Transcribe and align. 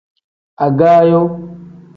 Agaayo. 0.65 1.21